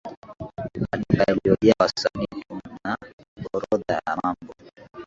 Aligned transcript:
maduka 0.91 1.23
yaliyojaa 1.27 1.73
wasanii 1.79 2.43
Tuna 2.47 2.97
orodha 3.53 4.01
ya 4.07 4.17
mambo 4.23 4.53